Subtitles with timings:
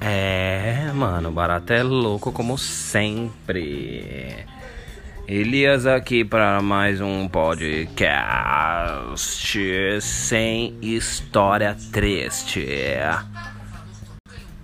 [0.00, 4.46] É, mano, o barato é louco como sempre.
[5.26, 8.98] Elias aqui para mais um podcast
[10.00, 12.66] sem história triste.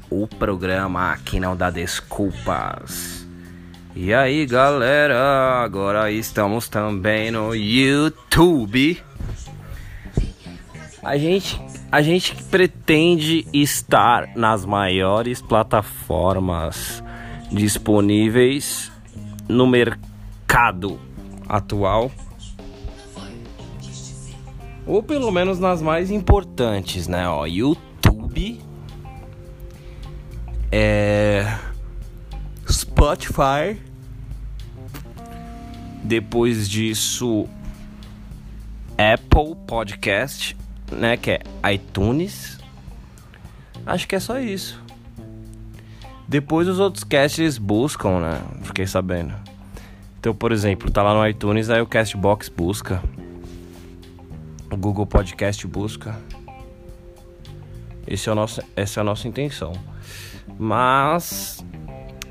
[0.09, 3.23] O programa que não dá desculpas.
[3.97, 9.01] E aí, galera, agora estamos também no YouTube.
[11.01, 11.62] A gente,
[11.93, 17.05] a gente pretende estar nas maiores plataformas
[17.52, 18.91] disponíveis
[19.49, 20.99] no mercado
[21.49, 22.11] atual.
[24.85, 27.29] Ou pelo menos nas mais importantes, né?
[27.29, 28.61] Ó, YouTube,
[30.73, 31.47] é,
[33.05, 33.79] Spotify.
[36.03, 37.47] Depois disso,
[38.99, 40.57] Apple Podcast
[40.91, 41.16] né?
[41.16, 42.59] Que é iTunes.
[43.87, 44.83] Acho que é só isso.
[46.27, 48.41] Depois os outros casts buscam, né?
[48.63, 49.35] Fiquei sabendo.
[50.18, 53.02] Então, por exemplo, tá lá no iTunes, aí o Castbox busca.
[54.71, 56.18] O Google Podcast busca.
[58.07, 59.73] Esse é o nosso, essa é a nossa intenção.
[60.59, 61.65] Mas.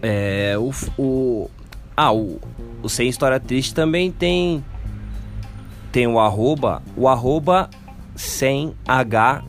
[0.03, 0.55] É.
[0.57, 0.71] O.
[1.01, 1.49] o
[1.95, 2.39] ah, o,
[2.81, 4.63] o Sem História Triste também tem.
[5.91, 6.83] Tem o arroba.
[6.97, 7.69] O arroba
[8.15, 9.43] sem H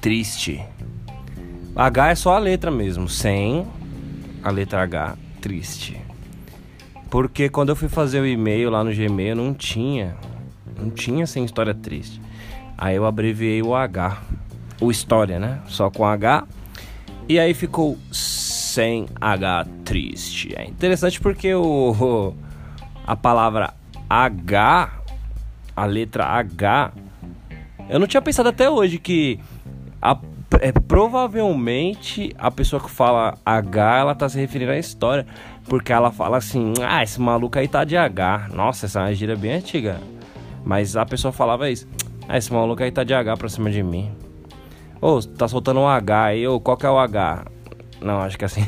[0.00, 0.64] triste.
[1.74, 3.66] H é só a letra mesmo, sem
[4.42, 6.00] a letra H triste.
[7.10, 10.16] Porque quando eu fui fazer o e-mail lá no Gmail não tinha,
[10.78, 12.20] não tinha sem história triste.
[12.76, 14.22] Aí eu abreviei o H,
[14.80, 15.60] o história, né?
[15.66, 16.46] Só com H.
[17.28, 17.98] E aí ficou
[18.76, 20.54] sem H triste.
[20.54, 22.34] É interessante porque o
[23.06, 23.72] a palavra
[24.10, 24.92] H,
[25.74, 26.92] a letra H
[27.88, 29.40] eu não tinha pensado até hoje que
[30.02, 30.18] a,
[30.60, 35.26] é, provavelmente a pessoa que fala H, ela tá se referindo à história.
[35.68, 38.50] Porque ela fala assim, ah, esse maluco aí tá de H.
[38.52, 40.00] Nossa, essa é uma gíria bem antiga.
[40.64, 41.88] Mas a pessoa falava isso.
[42.28, 44.12] Ah, esse maluco aí tá de H pra cima de mim.
[45.00, 47.55] Ô, oh, tá soltando um H aí, ô, oh, qual que é o H?
[48.00, 48.66] Não, acho que assim.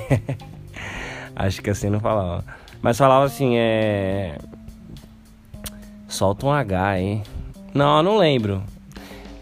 [1.34, 2.44] acho que assim não falava.
[2.80, 4.38] Mas falava assim, é.
[6.06, 7.22] Solta um H aí.
[7.74, 8.62] Não, eu não lembro.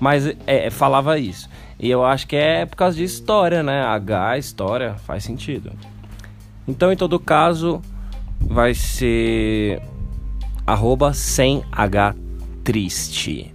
[0.01, 1.49] Mas é, falava isso.
[1.79, 3.83] E eu acho que é por causa de história, né?
[3.83, 5.73] H, história, faz sentido.
[6.67, 7.81] Então, em todo caso,
[8.41, 9.81] vai ser
[11.15, 12.15] sem H
[12.65, 13.53] triste.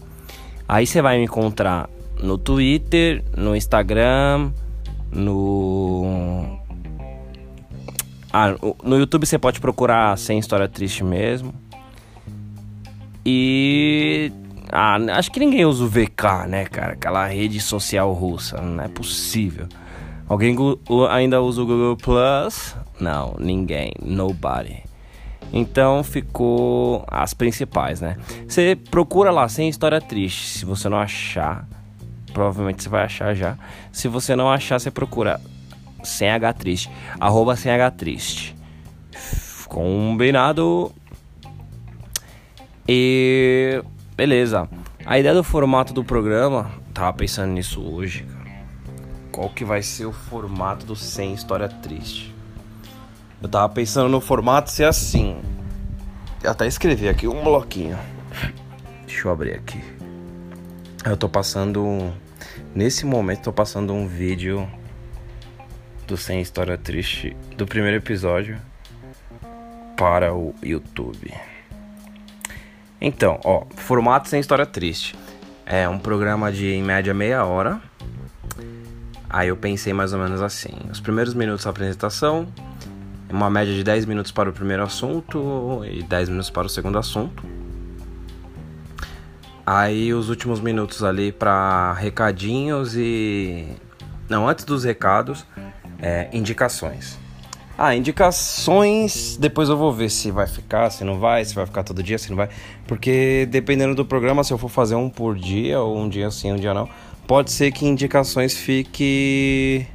[0.67, 1.89] Aí você vai me encontrar
[2.21, 4.51] no Twitter, no Instagram,
[5.11, 6.59] no.
[8.33, 11.53] Ah, no YouTube você pode procurar sem história triste mesmo.
[13.25, 14.31] E
[14.71, 16.93] ah, acho que ninguém usa o VK, né, cara?
[16.93, 18.61] Aquela rede social russa.
[18.61, 19.67] Não é possível.
[20.29, 20.55] Alguém
[21.09, 22.75] ainda usa o Google Plus?
[22.99, 23.91] Não, ninguém.
[24.01, 24.83] Nobody.
[25.51, 28.15] Então ficou as principais, né?
[28.47, 30.59] Você procura lá sem história triste.
[30.59, 31.67] Se você não achar,
[32.31, 33.57] provavelmente você vai achar já.
[33.91, 35.39] Se você não achar, você procura
[36.03, 36.89] sem H triste.
[37.19, 38.55] Arroba sem H triste.
[39.67, 40.91] Combinado.
[42.87, 43.83] E
[44.21, 44.69] Beleza.
[45.03, 48.23] A ideia do formato do programa, tava pensando nisso hoje.
[49.31, 52.31] Qual que vai ser o formato do Sem História Triste?
[53.41, 55.41] Eu tava pensando no formato ser assim.
[56.43, 57.97] Eu até escrevi aqui um bloquinho.
[59.07, 59.81] Deixa eu abrir aqui.
[61.03, 62.13] Eu tô passando.
[62.75, 64.69] Nesse momento, tô passando um vídeo
[66.07, 68.59] do Sem História Triste do primeiro episódio
[69.97, 71.33] para o YouTube.
[72.99, 75.15] Então, ó, formato sem história triste.
[75.65, 77.81] É um programa de em média meia hora.
[79.27, 82.47] Aí eu pensei mais ou menos assim: os primeiros minutos da apresentação,
[83.27, 86.99] uma média de 10 minutos para o primeiro assunto e 10 minutos para o segundo
[86.99, 87.60] assunto.
[89.65, 93.67] Aí os últimos minutos ali para recadinhos e.
[94.29, 95.45] Não, antes dos recados,
[96.01, 97.19] é, indicações.
[97.77, 99.37] Ah, indicações.
[99.37, 102.17] Depois eu vou ver se vai ficar, se não vai, se vai ficar todo dia,
[102.17, 102.49] se não vai.
[102.87, 106.51] Porque dependendo do programa, se eu for fazer um por dia, ou um dia sim,
[106.51, 106.87] um dia não,
[107.27, 109.87] pode ser que indicações fique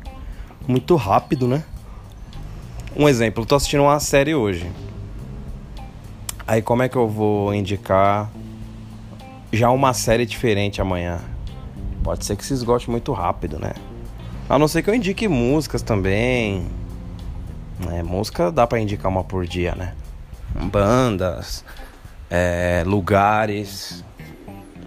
[0.66, 1.64] muito rápido, né?
[2.96, 4.70] Um exemplo, eu tô assistindo uma série hoje.
[6.46, 8.30] Aí como é que eu vou indicar
[9.56, 11.20] já uma série diferente amanhã?
[12.02, 13.72] Pode ser que se esgote muito rápido, né?
[14.48, 16.66] A não ser que eu indique músicas também
[17.90, 19.92] é, música dá para indicar uma por dia, né?
[20.54, 21.64] Bandas,
[22.30, 24.02] é, lugares.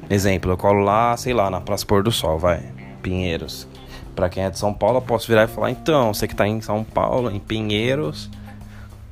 [0.09, 2.63] Exemplo, eu colo lá, sei lá, na Praça Pôr do Sol, vai.
[3.03, 3.67] Pinheiros.
[4.15, 6.47] Para quem é de São Paulo, eu posso virar e falar: então, você que tá
[6.47, 8.29] em São Paulo, em Pinheiros,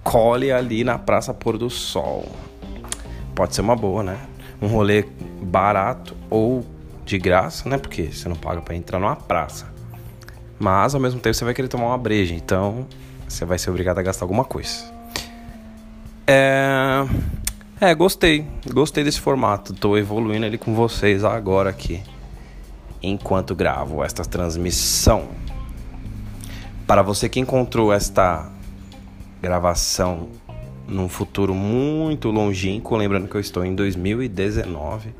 [0.04, 2.26] cole ali na Praça Pôr do Sol.
[3.36, 4.18] Pode ser uma boa, né?
[4.62, 5.06] Um rolê
[5.42, 6.66] barato ou
[7.06, 7.78] de graça, né?
[7.78, 9.68] Porque você não paga para entrar numa praça.
[10.60, 12.88] Mas ao mesmo tempo você vai querer tomar uma breja, então
[13.28, 14.92] você vai ser obrigado a gastar alguma coisa.
[16.26, 17.06] É.
[17.80, 18.46] É, gostei.
[18.74, 19.74] Gostei desse formato.
[19.74, 22.02] Tô evoluindo ele com vocês agora aqui.
[23.02, 25.28] Enquanto gravo esta transmissão.
[26.88, 28.50] Para você que encontrou esta
[29.42, 30.30] gravação
[30.88, 35.14] num futuro muito longínquo, lembrando que eu estou em 2019.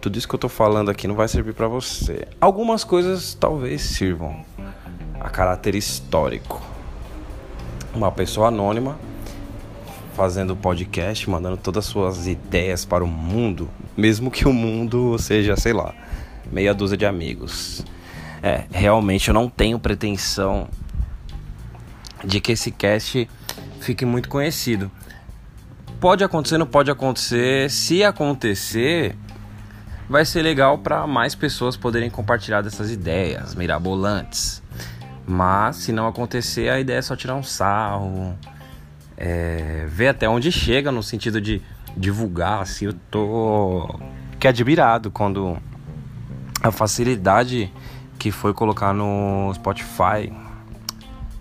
[0.00, 2.28] Tudo isso que eu tô falando aqui não vai servir para você.
[2.40, 4.44] Algumas coisas talvez sirvam
[5.18, 6.62] a caráter histórico.
[7.94, 8.98] Uma pessoa anônima
[10.14, 15.56] fazendo podcast, mandando todas as suas ideias para o mundo, mesmo que o mundo seja,
[15.56, 15.94] sei lá,
[16.50, 17.84] meia dúzia de amigos.
[18.42, 20.68] É, realmente eu não tenho pretensão
[22.24, 23.28] de que esse cast
[23.80, 24.90] fique muito conhecido.
[26.00, 27.70] Pode acontecer, não pode acontecer.
[27.70, 29.16] Se acontecer,
[30.08, 34.62] vai ser legal para mais pessoas poderem compartilhar dessas ideias mirabolantes.
[35.26, 38.34] Mas se não acontecer, a ideia é só tirar um sarro,
[39.16, 41.60] é, ver até onde chega no sentido de
[41.96, 44.00] divulgar, assim, eu tô
[44.38, 45.58] que admirado quando
[46.62, 47.72] a facilidade
[48.18, 50.32] que foi colocar no Spotify.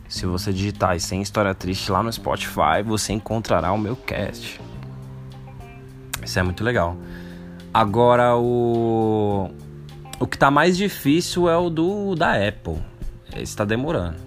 [0.08, 4.60] Se você digitar sem história triste lá no Spotify, você encontrará o meu cast.
[6.24, 6.98] Isso é muito legal.
[7.74, 9.52] Agora o
[10.20, 12.78] o que tá mais difícil é o do da Apple.
[13.36, 14.18] Esse tá demorando.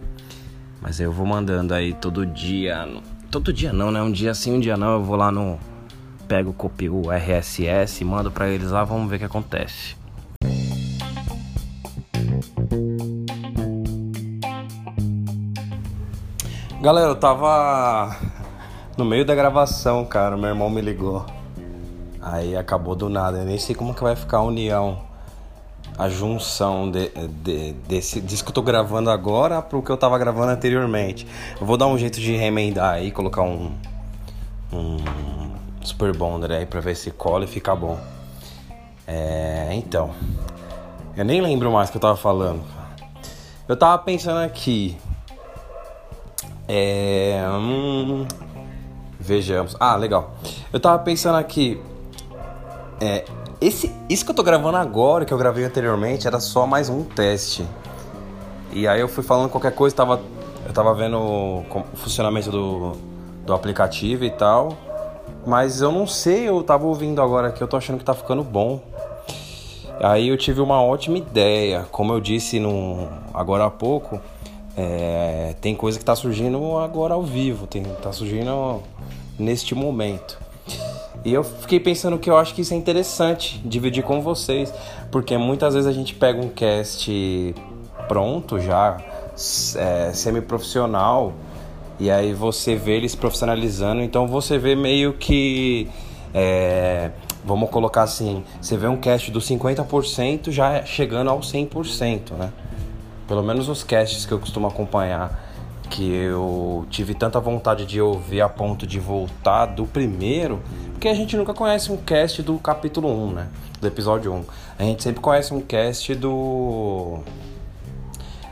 [0.80, 2.86] Mas eu vou mandando aí todo dia
[3.30, 4.02] Todo dia não, né?
[4.02, 4.94] Um dia sim, um dia não.
[4.94, 5.56] Eu vou lá no.
[6.26, 9.96] Pego, copio o RSS, mando pra eles lá, vamos ver o que acontece.
[16.80, 18.16] Galera, eu tava
[18.96, 20.34] no meio da gravação, cara.
[20.34, 21.26] Meu irmão me ligou.
[22.22, 23.36] Aí acabou do nada.
[23.36, 24.98] Eu nem sei como que vai ficar a união
[25.98, 27.10] a junção de,
[27.42, 31.26] de, desse disco que eu tô gravando agora pro que eu tava gravando anteriormente.
[31.60, 33.70] Eu vou dar um jeito de remendar aí, colocar um,
[34.72, 34.96] um
[35.82, 38.00] Super Bonder aí pra ver se cola e fica bom.
[39.06, 40.12] É, então,
[41.14, 42.62] eu nem lembro mais o que eu tava falando.
[43.68, 44.96] Eu tava pensando aqui.
[46.72, 48.24] É, hum,
[49.18, 49.76] vejamos.
[49.80, 50.36] Ah, legal.
[50.72, 51.82] Eu tava pensando aqui.
[53.00, 53.24] É,
[53.60, 57.02] esse, isso que eu tô gravando agora, que eu gravei anteriormente, era só mais um
[57.02, 57.66] teste.
[58.72, 60.20] E aí eu fui falando qualquer coisa, tava,
[60.64, 61.64] eu tava vendo o,
[61.94, 62.92] funcionamento do,
[63.44, 64.78] do aplicativo e tal.
[65.44, 68.44] Mas eu não sei, eu tava ouvindo agora que eu tô achando que tá ficando
[68.44, 68.80] bom.
[70.00, 71.84] Aí eu tive uma ótima ideia.
[71.90, 74.20] Como eu disse no, agora há pouco,
[74.76, 78.82] é, tem coisa que tá surgindo agora ao vivo, tem, tá surgindo
[79.38, 80.38] neste momento.
[81.24, 84.72] E eu fiquei pensando que eu acho que isso é interessante dividir com vocês,
[85.10, 87.54] porque muitas vezes a gente pega um cast
[88.08, 88.98] pronto já,
[89.76, 91.34] é, semi-profissional,
[91.98, 95.86] e aí você vê eles profissionalizando, então você vê meio que.
[96.32, 97.10] É,
[97.44, 102.50] vamos colocar assim: você vê um cast do 50% já chegando ao 100%, né?
[103.30, 105.40] Pelo menos os casts que eu costumo acompanhar
[105.88, 110.60] que eu tive tanta vontade de ouvir a ponto de voltar do primeiro,
[110.90, 113.48] porque a gente nunca conhece um cast do capítulo 1, né?
[113.80, 114.44] Do episódio 1.
[114.80, 117.20] A gente sempre conhece um cast do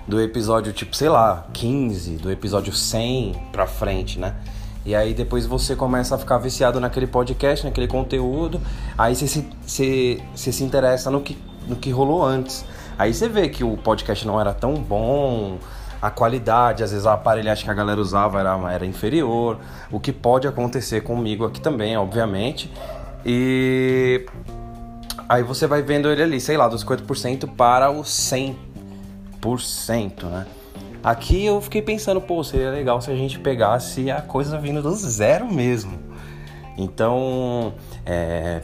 [0.06, 4.36] do episódio tipo, sei lá, 15, do episódio 100 pra frente, né?
[4.86, 8.60] E aí depois você começa a ficar viciado naquele podcast, naquele conteúdo,
[8.96, 12.64] aí você se, você, se interessa no que, no que rolou antes.
[12.98, 15.58] Aí você vê que o podcast não era tão bom,
[16.02, 19.58] a qualidade, às vezes a aparelhagem que a galera usava era, era inferior,
[19.90, 22.72] o que pode acontecer comigo aqui também, obviamente.
[23.24, 24.26] E
[25.28, 28.56] aí você vai vendo ele ali, sei lá, dos 50% para o 100%,
[30.24, 30.46] né?
[31.02, 34.92] Aqui eu fiquei pensando, pô, seria legal se a gente pegasse a coisa vindo do
[34.94, 35.98] zero mesmo.
[36.76, 37.74] Então,
[38.04, 38.62] é,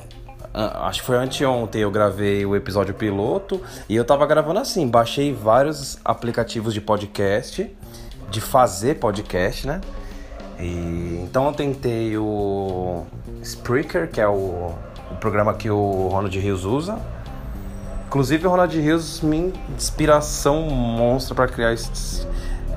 [0.55, 5.33] acho que foi anteontem eu gravei o episódio piloto e eu tava gravando assim, baixei
[5.33, 7.69] vários aplicativos de podcast,
[8.31, 9.81] de fazer podcast, né?
[10.61, 13.05] E, então eu tentei o
[13.43, 14.73] Spreaker, que é o,
[15.11, 16.99] o programa que o Ronald Rios usa.
[18.07, 22.25] Inclusive o Ronald Rios, minha inspiração monstra para criar esse,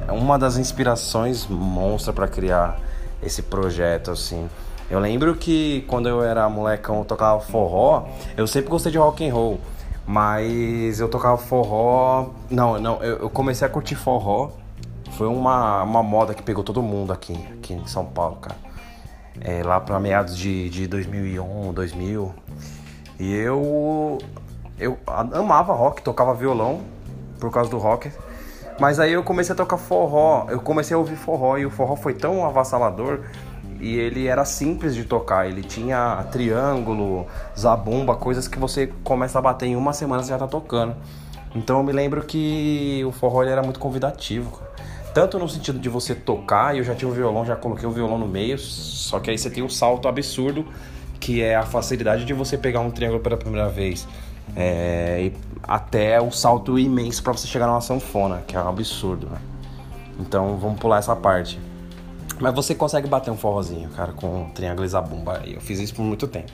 [0.09, 2.79] uma das inspirações monstra para criar
[3.21, 4.49] esse projeto assim.
[4.89, 9.27] Eu lembro que quando eu era molecão, eu tocava forró, eu sempre gostei de rock
[9.27, 9.59] and roll.
[10.05, 12.29] Mas eu tocava forró.
[12.49, 14.51] Não, não, eu, eu comecei a curtir forró.
[15.11, 18.55] Foi uma, uma moda que pegou todo mundo aqui, aqui em São Paulo, cara.
[19.41, 22.33] É, lá para meados de, de 2001, 2000.
[23.19, 24.17] E eu
[24.79, 26.81] eu amava rock, tocava violão
[27.39, 28.11] por causa do rock.
[28.79, 31.95] Mas aí eu comecei a tocar forró, eu comecei a ouvir forró e o forró
[31.95, 33.21] foi tão avassalador
[33.79, 35.47] e ele era simples de tocar.
[35.47, 40.37] Ele tinha triângulo, zabumba, coisas que você começa a bater em uma semana e já
[40.37, 40.95] tá tocando.
[41.55, 44.61] Então eu me lembro que o forró era muito convidativo.
[45.13, 48.17] Tanto no sentido de você tocar, eu já tinha o violão, já coloquei o violão
[48.17, 50.65] no meio, só que aí você tem um salto absurdo,
[51.19, 54.07] que é a facilidade de você pegar um triângulo pela primeira vez
[54.55, 55.31] é,
[55.63, 59.39] até o salto imenso para você chegar numa sanfona, que é um absurdo, né?
[60.19, 61.59] Então vamos pular essa parte.
[62.39, 65.41] Mas você consegue bater um forrozinho, cara, com triângulo e zabumba.
[65.45, 66.51] Eu fiz isso por muito tempo.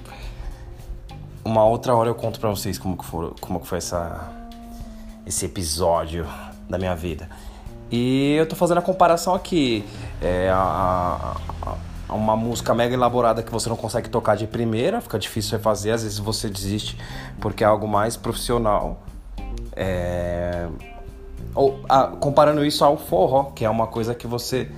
[1.44, 4.32] Uma outra hora eu conto pra vocês como que foi, como que foi essa,
[5.26, 6.26] esse episódio
[6.70, 7.30] da minha vida.
[7.92, 9.86] E eu tô fazendo a comparação aqui.
[10.22, 11.76] É, a, a,
[12.14, 16.04] uma música mega elaborada que você não consegue tocar de primeira, fica difícil refazer, às
[16.04, 16.98] vezes você desiste
[17.40, 19.04] porque é algo mais profissional.
[19.76, 20.68] É...
[21.54, 24.72] Ou, ah, comparando isso ao forró, que é uma coisa que você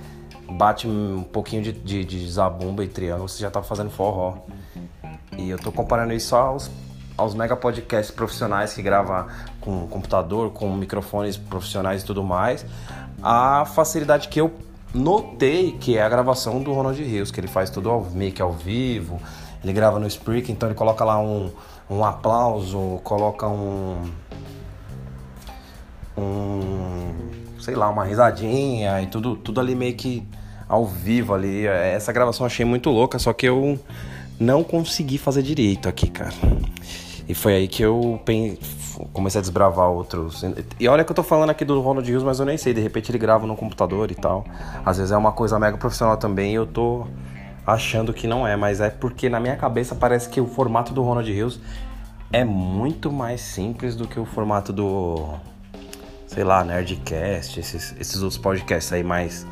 [0.50, 4.38] bate um pouquinho de, de, de zabumba e triângulo, você já tá fazendo forró.
[5.36, 6.70] E eu tô comparando isso aos,
[7.16, 9.26] aos mega podcasts profissionais que gravam
[9.60, 12.64] com computador, com microfones profissionais e tudo mais,
[13.22, 14.52] a facilidade que eu
[14.94, 18.42] notei que é a gravação do Ronald Rios, que ele faz tudo ao, meio que
[18.42, 19.20] ao vivo.
[19.62, 21.50] Ele grava no Spreaker, então ele coloca lá um,
[21.90, 24.10] um aplauso, coloca um.
[26.16, 27.35] um.
[27.66, 30.24] Sei lá, uma risadinha e tudo, tudo ali meio que
[30.68, 31.66] ao vivo ali.
[31.66, 33.76] Essa gravação eu achei muito louca, só que eu
[34.38, 36.32] não consegui fazer direito aqui, cara.
[37.28, 38.20] E foi aí que eu
[39.12, 40.44] comecei a desbravar outros.
[40.78, 42.72] E olha que eu tô falando aqui do Ronald Hughes, mas eu nem sei.
[42.72, 44.44] De repente ele grava no computador e tal.
[44.84, 47.04] Às vezes é uma coisa mega profissional também e eu tô
[47.66, 48.54] achando que não é.
[48.54, 51.58] Mas é porque na minha cabeça parece que o formato do Ronald Hughes
[52.32, 55.34] é muito mais simples do que o formato do.
[56.36, 59.46] Sei lá, Nerdcast, esses, esses outros podcasts aí mais.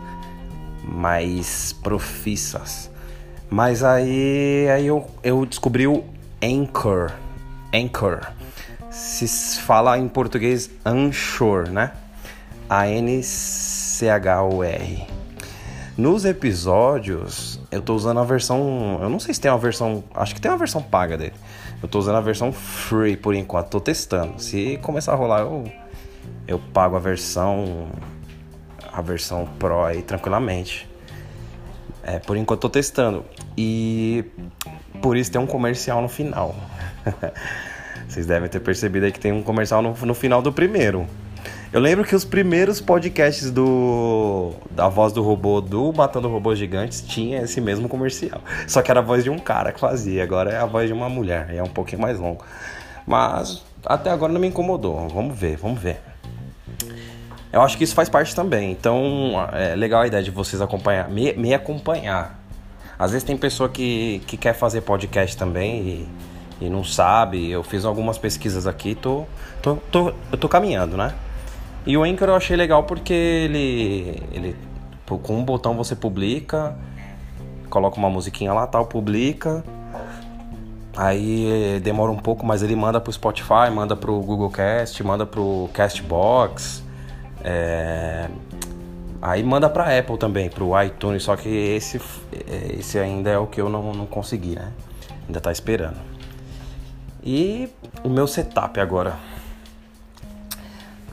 [0.82, 2.90] mais profissas.
[3.48, 6.04] Mas aí, aí eu, eu descobri o
[6.42, 7.10] Anchor
[7.72, 8.20] Anchor.
[8.90, 9.26] Se
[9.62, 11.92] fala em português Anchor, né?
[12.68, 13.24] A-N-C-H-O-R.
[15.96, 18.98] Nos episódios, eu tô usando a versão.
[19.00, 20.04] Eu não sei se tem uma versão.
[20.14, 21.32] Acho que tem uma versão paga dele.
[21.82, 24.38] Eu tô usando a versão free por enquanto, tô testando.
[24.38, 25.64] Se começar a rolar, eu,
[26.46, 27.88] eu pago a versão.
[28.92, 30.88] A versão Pro aí tranquilamente.
[32.02, 33.24] É, por enquanto tô testando.
[33.56, 34.24] E
[35.00, 36.54] por isso tem um comercial no final.
[38.08, 41.06] Vocês devem ter percebido aí que tem um comercial no, no final do primeiro.
[41.72, 47.00] Eu lembro que os primeiros podcasts do da voz do robô do Matando Robôs Gigantes
[47.00, 48.40] tinha esse mesmo comercial.
[48.68, 50.92] Só que era a voz de um cara que fazia, agora é a voz de
[50.92, 52.44] uma mulher, é um pouquinho mais longo.
[53.04, 55.08] Mas até agora não me incomodou.
[55.08, 56.00] Vamos ver, vamos ver.
[57.54, 58.72] Eu acho que isso faz parte também.
[58.72, 62.38] Então é legal a ideia de vocês acompanhar, me, me acompanhar.
[62.98, 66.08] Às vezes tem pessoa que, que quer fazer podcast também e
[66.60, 69.24] e não sabe, eu fiz algumas pesquisas aqui, tô,
[69.60, 71.12] tô, tô, eu tô caminhando, né?
[71.84, 74.56] E o Anchor eu achei legal porque ele, ele
[75.04, 76.76] com um botão você publica,
[77.68, 79.64] coloca uma musiquinha lá, tal, publica.
[80.96, 85.68] Aí demora um pouco, mas ele manda pro Spotify, manda pro Google Cast, manda pro
[85.72, 86.83] Castbox.
[87.44, 88.28] É...
[89.20, 92.00] Aí manda pra Apple também, pro iTunes, só que esse,
[92.78, 94.72] esse ainda é o que eu não, não consegui, né?
[95.26, 95.96] Ainda tá esperando.
[97.22, 97.70] E
[98.02, 99.16] o meu setup agora.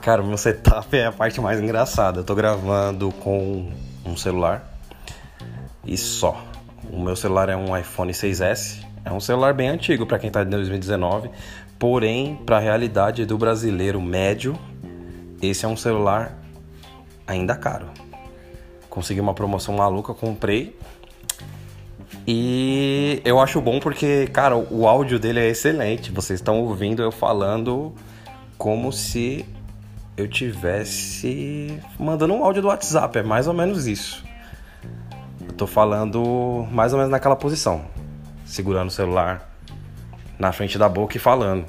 [0.02, 2.20] Cara, o meu setup é a parte mais engraçada.
[2.20, 3.70] Eu tô gravando com
[4.04, 4.76] um celular
[5.86, 6.44] e só.
[6.90, 8.84] O meu celular é um iPhone 6S.
[9.04, 11.30] É um celular bem antigo para quem tá de 2019,
[11.78, 14.56] porém, para a realidade do brasileiro médio,
[15.42, 16.38] esse é um celular
[17.26, 17.88] ainda caro.
[18.88, 20.78] Consegui uma promoção maluca, comprei
[22.26, 26.12] e eu acho bom porque, cara, o áudio dele é excelente.
[26.12, 27.92] Vocês estão ouvindo eu falando
[28.56, 29.44] como se
[30.16, 34.24] eu tivesse mandando um áudio do WhatsApp, é mais ou menos isso.
[35.40, 37.84] Eu tô falando mais ou menos naquela posição,
[38.44, 39.50] segurando o celular
[40.38, 41.64] na frente da boca e falando.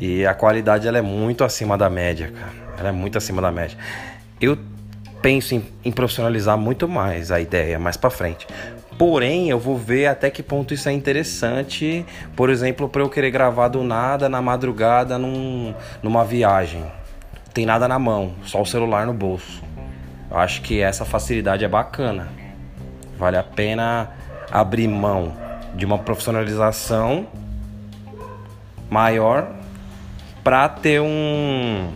[0.00, 2.52] E a qualidade ela é muito acima da média, cara.
[2.78, 3.76] Ela é muito acima da média.
[4.40, 4.56] Eu
[5.20, 8.46] penso em, em profissionalizar muito mais a ideia mais para frente.
[8.96, 12.04] Porém, eu vou ver até que ponto isso é interessante,
[12.34, 16.84] por exemplo, para eu querer gravar do nada na madrugada num, numa viagem.
[17.52, 19.62] Tem nada na mão, só o celular no bolso.
[20.30, 22.28] Eu acho que essa facilidade é bacana.
[23.18, 24.10] Vale a pena
[24.50, 25.34] abrir mão
[25.74, 27.26] de uma profissionalização
[28.90, 29.59] maior
[30.42, 31.90] para ter um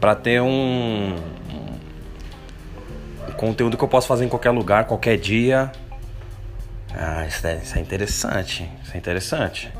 [0.00, 1.14] para ter um,
[3.28, 5.70] um, conteúdo que eu posso fazer em qualquer lugar, qualquer dia.
[6.94, 9.70] Ah, isso é, isso é interessante, isso é interessante.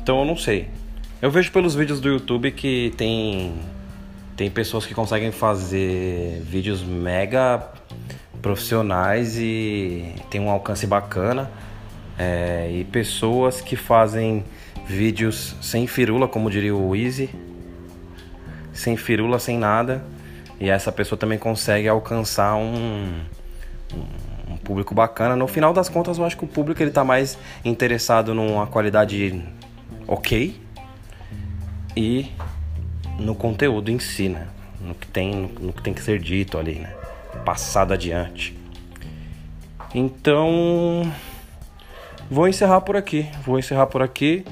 [0.00, 0.68] Então eu não sei.
[1.20, 3.54] Eu vejo pelos vídeos do YouTube que tem
[4.36, 7.60] tem pessoas que conseguem fazer vídeos mega
[8.40, 11.50] profissionais e tem um alcance bacana.
[12.16, 14.44] É, e pessoas que fazem
[14.88, 17.28] vídeos sem firula, como diria o Easy,
[18.72, 20.02] sem firula, sem nada,
[20.58, 23.20] e essa pessoa também consegue alcançar um,
[24.50, 25.36] um, público bacana.
[25.36, 29.44] No final das contas, eu acho que o público ele tá mais interessado numa qualidade
[30.06, 30.58] ok
[31.96, 32.32] e
[33.18, 34.48] no conteúdo em si, né?
[34.80, 36.92] No que tem, no, no que tem que ser dito ali, né?
[37.44, 38.56] Passado adiante.
[39.94, 41.10] Então,
[42.30, 43.26] vou encerrar por aqui.
[43.44, 44.44] Vou encerrar por aqui.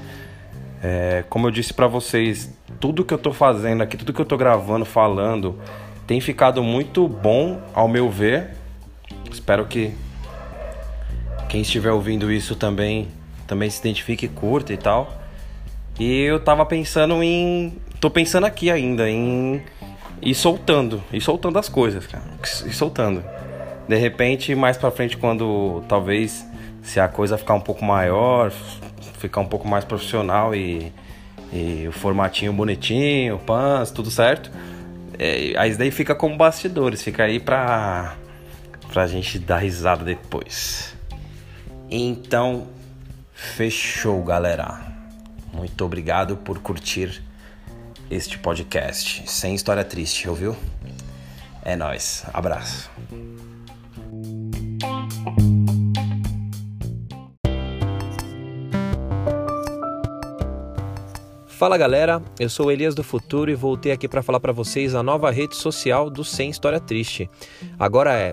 [0.81, 4.25] É, como eu disse para vocês, tudo que eu tô fazendo aqui, tudo que eu
[4.25, 5.59] tô gravando, falando,
[6.05, 8.51] tem ficado muito bom, ao meu ver.
[9.31, 9.93] Espero que
[11.49, 13.07] quem estiver ouvindo isso também
[13.47, 15.11] também se identifique e curta e tal.
[15.99, 17.75] E eu tava pensando em.
[17.99, 19.63] tô pensando aqui ainda, em
[20.21, 22.23] ir soltando, ir soltando as coisas, cara.
[22.65, 23.23] Ir soltando.
[23.87, 26.45] De repente, mais pra frente, quando talvez
[26.83, 28.51] se a coisa ficar um pouco maior,
[29.17, 30.91] ficar um pouco mais profissional e,
[31.51, 34.51] e o formatinho bonitinho, pans, tudo certo.
[35.19, 38.15] É, aí daí fica como bastidores, fica aí pra,
[38.91, 40.95] pra gente dar risada depois.
[41.89, 42.67] Então,
[43.33, 44.85] fechou, galera.
[45.53, 47.23] Muito obrigado por curtir
[48.11, 49.23] este podcast.
[49.29, 50.55] Sem história triste, ouviu?
[51.63, 52.25] É nós.
[52.33, 52.89] Abraço.
[61.57, 65.01] Fala galera, eu sou Elias do Futuro e voltei aqui para falar para vocês a
[65.01, 67.27] nova rede social do Sem História Triste.
[67.79, 68.31] Agora é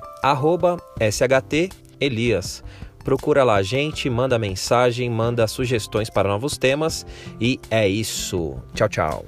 [1.10, 2.62] @shtelias.
[3.02, 7.06] Procura lá a gente, manda mensagem, manda sugestões para novos temas
[7.40, 8.56] e é isso.
[8.74, 9.24] Tchau, tchau.